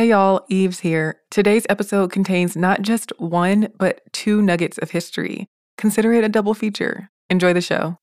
[0.00, 1.20] Hey y'all, Eves here.
[1.30, 5.46] Today's episode contains not just one, but two nuggets of history.
[5.76, 7.10] Consider it a double feature.
[7.28, 7.98] Enjoy the show.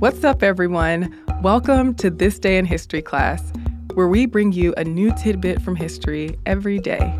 [0.00, 1.16] What's up, everyone?
[1.42, 3.52] Welcome to This Day in History class,
[3.92, 7.14] where we bring you a new tidbit from history every day.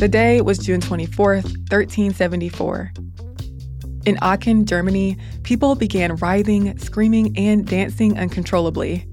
[0.00, 2.92] The day was June 24th, 1374.
[4.08, 9.06] In Aachen, Germany, people began writhing, screaming, and dancing uncontrollably.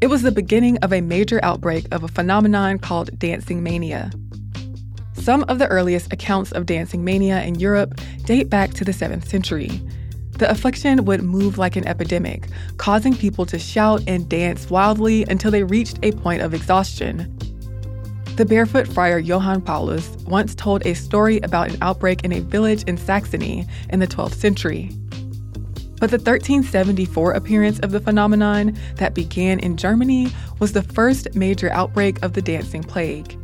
[0.00, 4.10] It was the beginning of a major outbreak of a phenomenon called dancing mania.
[5.12, 9.28] Some of the earliest accounts of dancing mania in Europe date back to the 7th
[9.28, 9.80] century.
[10.38, 12.48] The affliction would move like an epidemic,
[12.78, 17.32] causing people to shout and dance wildly until they reached a point of exhaustion.
[18.40, 22.82] The barefoot friar Johann Paulus once told a story about an outbreak in a village
[22.84, 24.88] in Saxony in the 12th century.
[26.00, 31.70] But the 1374 appearance of the phenomenon that began in Germany was the first major
[31.72, 33.36] outbreak of the dancing plague.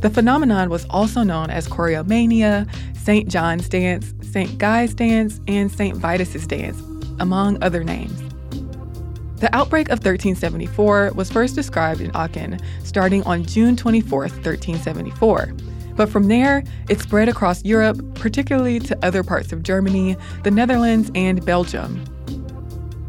[0.00, 3.28] The phenomenon was also known as choreomania, St.
[3.28, 4.58] John's dance, St.
[4.58, 5.96] Guy's dance, and St.
[5.96, 6.80] Vitus's dance,
[7.20, 8.31] among other names.
[9.42, 15.52] The outbreak of 1374 was first described in Aachen starting on June 24, 1374.
[15.96, 21.10] But from there, it spread across Europe, particularly to other parts of Germany, the Netherlands,
[21.16, 22.04] and Belgium.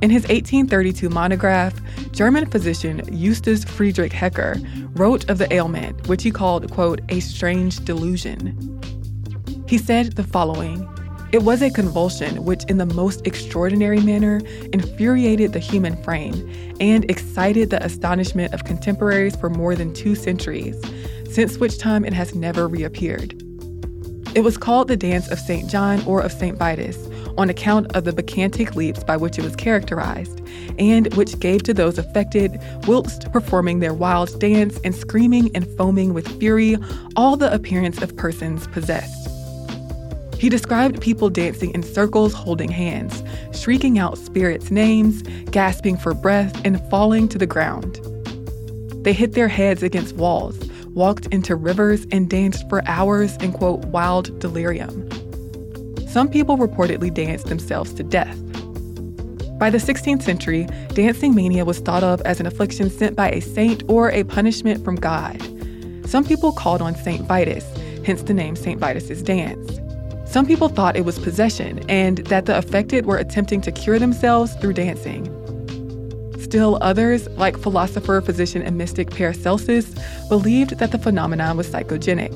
[0.01, 1.79] In his 1832 monograph,
[2.13, 4.55] German physician Justus Friedrich Hecker
[4.95, 8.57] wrote of the ailment, which he called, quote, a strange delusion.
[9.67, 10.89] He said the following
[11.33, 14.39] it was a convulsion which, in the most extraordinary manner,
[14.71, 16.47] infuriated the human frame
[16.79, 20.79] and excited the astonishment of contemporaries for more than two centuries,
[21.27, 23.33] since which time it has never reappeared.
[24.35, 25.67] It was called the Dance of St.
[25.67, 26.55] John or of St.
[26.55, 30.39] Vitus on account of the bacchantic leaps by which it was characterized,
[30.77, 36.13] and which gave to those affected, whilst performing their wild dance and screaming and foaming
[36.13, 36.77] with fury,
[37.15, 39.32] all the appearance of persons possessed.
[40.43, 43.23] He described people dancing in circles holding hands,
[43.57, 45.21] shrieking out spirits' names,
[45.51, 48.01] gasping for breath, and falling to the ground.
[49.05, 53.85] They hit their heads against walls, walked into rivers, and danced for hours in, quote,
[53.85, 55.09] wild delirium.
[56.09, 58.37] Some people reportedly danced themselves to death.
[59.57, 63.39] By the 16th century, dancing mania was thought of as an affliction sent by a
[63.39, 65.41] saint or a punishment from God.
[66.05, 67.25] Some people called on St.
[67.25, 67.63] Vitus,
[68.05, 68.77] hence the name St.
[68.77, 69.79] Vitus's dance.
[70.33, 74.55] Some people thought it was possession and that the affected were attempting to cure themselves
[74.55, 75.25] through dancing.
[76.39, 79.93] Still others, like philosopher, physician, and mystic Paracelsus,
[80.29, 82.33] believed that the phenomenon was psychogenic.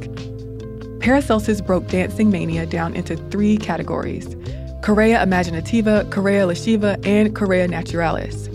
[0.99, 4.35] Paracelsus broke dancing mania down into three categories
[4.83, 8.47] chorea imaginativa, chorea lasciva, and chorea naturalis.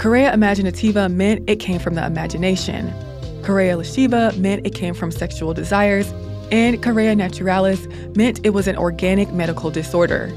[0.00, 2.94] Chorea imaginativa meant it came from the imagination.
[3.42, 6.14] Chorea lasciva meant it came from sexual desires,
[6.50, 7.86] and chorea naturalis
[8.16, 10.32] meant it was an organic medical disorder.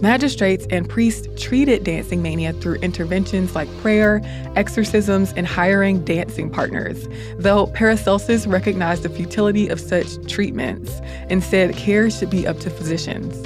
[0.00, 4.20] Magistrates and priests treated dancing mania through interventions like prayer,
[4.54, 11.74] exorcisms, and hiring dancing partners, though Paracelsus recognized the futility of such treatments and said
[11.74, 13.42] care should be up to physicians.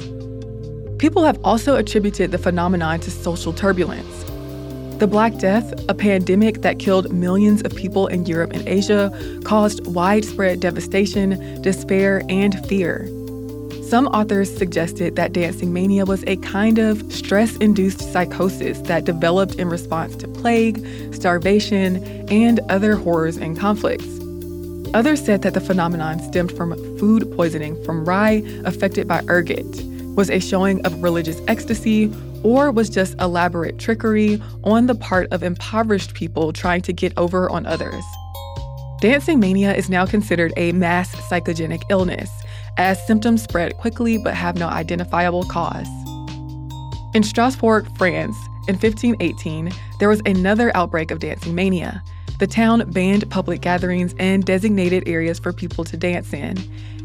[0.99, 4.23] People have also attributed the phenomenon to social turbulence.
[5.03, 9.11] The Black Death, a pandemic that killed millions of people in Europe and Asia,
[9.43, 13.05] caused widespread devastation, despair, and fear.
[13.83, 19.55] Some authors suggested that dancing mania was a kind of stress induced psychosis that developed
[19.55, 20.81] in response to plague,
[21.13, 24.07] starvation, and other horrors and conflicts.
[24.93, 29.83] Others said that the phenomenon stemmed from food poisoning from rye affected by ergot,
[30.15, 32.09] was a showing of religious ecstasy,
[32.43, 37.49] or was just elaborate trickery on the part of impoverished people trying to get over
[37.49, 38.03] on others.
[38.99, 42.29] Dancing mania is now considered a mass psychogenic illness,
[42.77, 45.87] as symptoms spread quickly but have no identifiable cause.
[47.13, 48.35] In Strasbourg, France,
[48.67, 52.01] in 1518, there was another outbreak of dancing mania.
[52.39, 56.57] The town banned public gatherings and designated areas for people to dance in,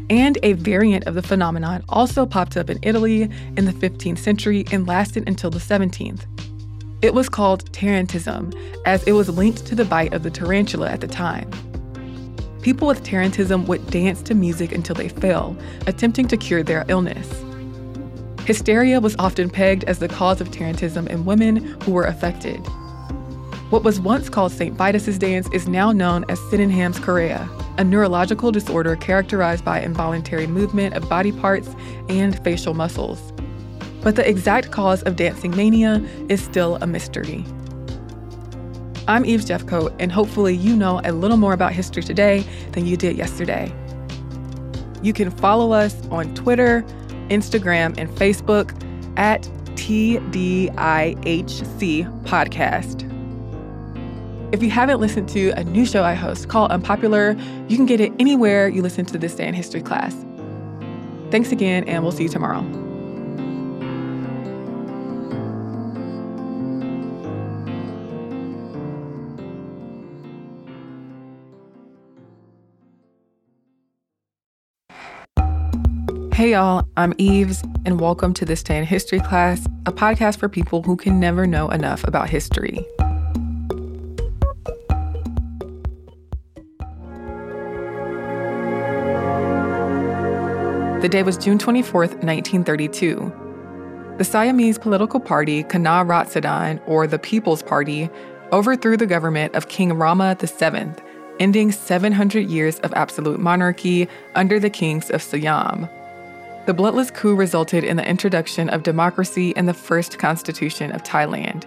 [0.09, 3.23] and a variant of the phenomenon also popped up in Italy
[3.57, 6.25] in the 15th century and lasted until the 17th.
[7.01, 8.53] It was called tarantism,
[8.85, 11.49] as it was linked to the bite of the tarantula at the time.
[12.61, 15.55] People with tarantism would dance to music until they fell,
[15.87, 17.29] attempting to cure their illness.
[18.45, 22.57] Hysteria was often pegged as the cause of tarantism in women who were affected.
[23.69, 24.75] What was once called St.
[24.75, 27.47] Vitus's dance is now known as Sydenham's chorea,
[27.79, 31.69] a neurological disorder characterized by involuntary movement of body parts
[32.09, 33.31] and facial muscles.
[34.01, 37.45] but the exact cause of dancing mania is still a mystery.
[39.07, 42.95] I'm Eve Jeffcoat, and hopefully, you know a little more about history today than you
[42.95, 43.73] did yesterday.
[45.01, 46.83] You can follow us on Twitter,
[47.29, 48.71] Instagram, and Facebook
[49.17, 49.41] at
[49.75, 50.75] TDIHC
[52.23, 53.08] Podcast.
[54.51, 57.35] If you haven't listened to a new show I host called Unpopular,
[57.67, 60.15] you can get it anywhere you listen to This Day in History class.
[61.29, 62.63] Thanks again, and we'll see you tomorrow.
[76.33, 80.49] Hey y'all, I'm Eves, and welcome to This Day in History class, a podcast for
[80.49, 82.83] people who can never know enough about history.
[91.01, 94.15] The day was June 24, 1932.
[94.17, 98.09] The Siamese political party Khana Ratsadon, or the People's Party,
[98.51, 100.91] overthrew the government of King Rama VII,
[101.39, 105.87] ending 700 years of absolute monarchy under the kings of Siam.
[106.65, 111.63] The bloodless coup resulted in the introduction of democracy and the first constitution of Thailand.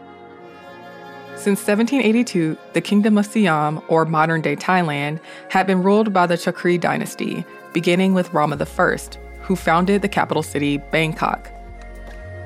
[1.37, 6.35] Since 1782, the Kingdom of Siam, or modern day Thailand, had been ruled by the
[6.35, 8.97] Chakri dynasty, beginning with Rama I,
[9.41, 11.51] who founded the capital city, Bangkok.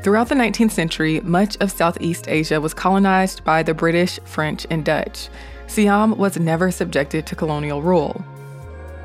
[0.02, 4.84] Throughout the 19th century, much of Southeast Asia was colonized by the British, French, and
[4.84, 5.28] Dutch.
[5.67, 8.25] Siam was never subjected to colonial rule.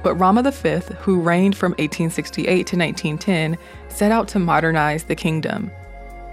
[0.03, 3.57] But Rama V, who reigned from 1868 to 1910,
[3.89, 5.71] set out to modernize the kingdom.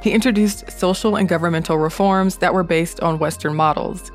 [0.03, 4.13] He introduced social and governmental reforms that were based on Western models.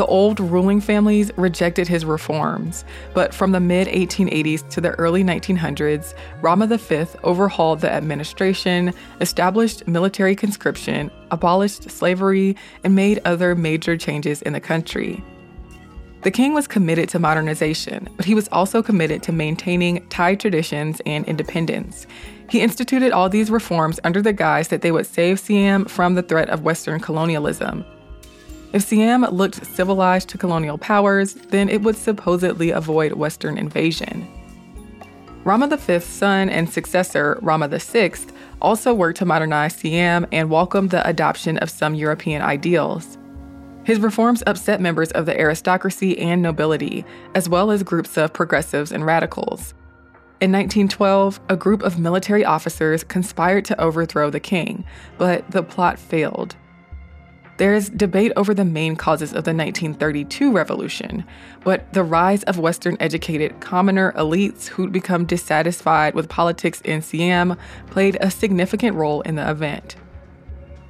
[0.00, 5.22] The old ruling families rejected his reforms, but from the mid 1880s to the early
[5.22, 13.94] 1900s, Rama V overhauled the administration, established military conscription, abolished slavery, and made other major
[13.98, 15.22] changes in the country.
[16.22, 21.02] The king was committed to modernization, but he was also committed to maintaining Thai traditions
[21.04, 22.06] and independence.
[22.48, 26.22] He instituted all these reforms under the guise that they would save Siam from the
[26.22, 27.84] threat of Western colonialism.
[28.72, 34.28] If Siam looked civilized to colonial powers, then it would supposedly avoid Western invasion.
[35.42, 38.12] Rama V's son and successor, Rama VI,
[38.60, 43.18] also worked to modernize Siam and welcomed the adoption of some European ideals.
[43.82, 48.92] His reforms upset members of the aristocracy and nobility, as well as groups of progressives
[48.92, 49.74] and radicals.
[50.40, 54.84] In 1912, a group of military officers conspired to overthrow the king,
[55.18, 56.54] but the plot failed.
[57.60, 61.24] There is debate over the main causes of the 1932 revolution,
[61.62, 67.58] but the rise of Western educated commoner elites who'd become dissatisfied with politics in Siam
[67.90, 69.96] played a significant role in the event.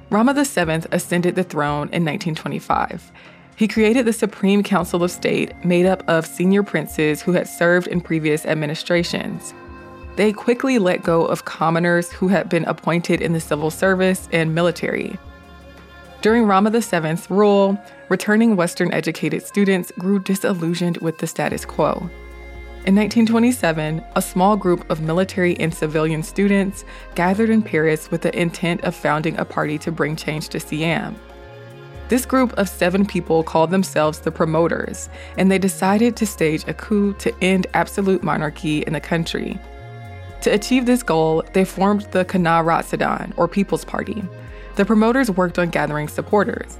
[0.09, 3.11] Rama VII ascended the throne in 1925.
[3.57, 7.87] He created the Supreme Council of State, made up of senior princes who had served
[7.87, 9.53] in previous administrations.
[10.15, 14.55] They quickly let go of commoners who had been appointed in the civil service and
[14.55, 15.19] military.
[16.21, 21.93] During Rama VII's rule, returning Western educated students grew disillusioned with the status quo.
[22.85, 26.85] In 1927, a small group of military and civilian students
[27.15, 31.15] gathered in Paris with the intent of founding a party to bring change to Siam.
[32.07, 36.73] This group of seven people called themselves the Promoters, and they decided to stage a
[36.75, 39.59] coup to end absolute monarchy in the country.
[40.41, 44.23] To achieve this goal, they formed the Khana Ratsadon, or People's Party.
[44.75, 46.77] The promoters worked on gathering supporters.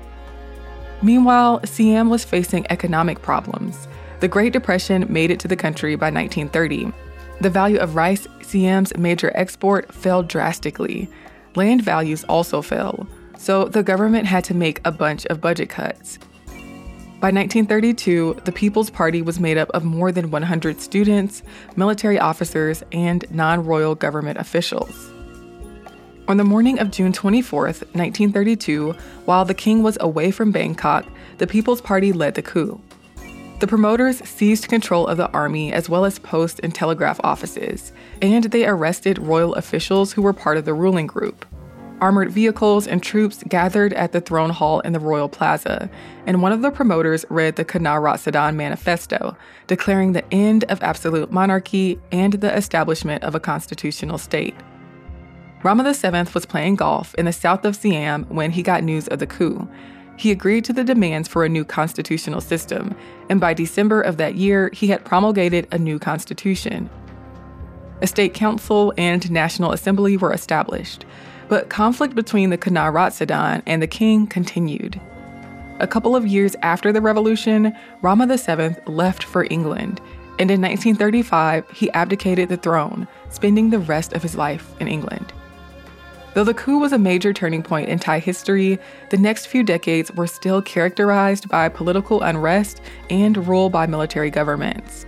[1.01, 3.88] Meanwhile, Siam was facing economic problems.
[4.19, 6.91] The Great Depression made it to the country by 1930.
[7.41, 11.10] The value of rice, Siam's major export, fell drastically.
[11.55, 13.07] Land values also fell,
[13.38, 16.19] so the government had to make a bunch of budget cuts.
[17.19, 21.43] By 1932, the People's Party was made up of more than 100 students,
[21.75, 25.12] military officers, and non royal government officials.
[26.32, 28.94] On the morning of June 24, 1932,
[29.26, 31.06] while the king was away from Bangkok,
[31.40, 32.82] the People's Party led the coup.
[33.60, 38.46] The promoters seized control of the army as well as post and telegraph offices, and
[38.46, 41.46] they arrested royal officials who were part of the ruling group.
[42.00, 45.90] Armored vehicles and troops gathered at the throne hall in the royal plaza,
[46.26, 49.36] and one of the promoters read the Khana Ratsadon Manifesto,
[49.68, 54.56] declaring the end of absolute monarchy and the establishment of a constitutional state.
[55.63, 59.20] Rama VII was playing golf in the south of Siam when he got news of
[59.20, 59.68] the coup,
[60.22, 62.96] he agreed to the demands for a new constitutional system,
[63.27, 66.91] and by December of that year, he had promulgated a new constitution.
[68.03, 71.06] A state council and national assembly were established,
[71.48, 75.01] But conflict between the Khana and the king continued.
[75.80, 80.01] A couple of years after the revolution, Rama VII left for England,
[80.38, 85.34] and in 1935 he abdicated the throne, spending the rest of his life in England.
[86.34, 90.12] Though the coup was a major turning point in Thai history, the next few decades
[90.14, 95.06] were still characterized by political unrest and rule by military governments.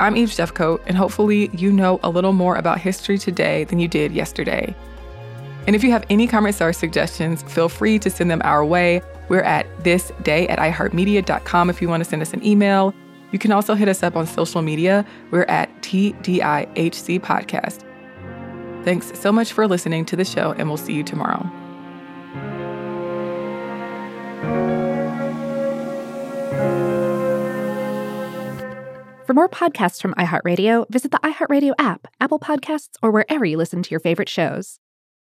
[0.00, 3.86] I'm Eve Jeffcoat, and hopefully, you know a little more about history today than you
[3.86, 4.74] did yesterday.
[5.68, 9.00] And if you have any comments or suggestions, feel free to send them our way.
[9.28, 12.92] We're at thisday at iheartmedia.com if you want to send us an email.
[13.30, 15.06] You can also hit us up on social media.
[15.30, 17.84] We're at TDIHC Podcast.
[18.84, 21.50] Thanks so much for listening to the show, and we'll see you tomorrow.
[29.26, 33.82] For more podcasts from iHeartRadio, visit the iHeartRadio app, Apple Podcasts, or wherever you listen
[33.82, 34.78] to your favorite shows.